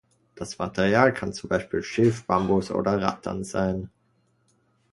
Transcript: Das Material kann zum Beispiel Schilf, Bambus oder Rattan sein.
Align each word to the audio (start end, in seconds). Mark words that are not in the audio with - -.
Das 0.33 0.57
Material 0.57 1.13
kann 1.13 1.31
zum 1.31 1.47
Beispiel 1.49 1.83
Schilf, 1.83 2.25
Bambus 2.25 2.71
oder 2.71 2.99
Rattan 2.99 3.43
sein. 3.43 3.91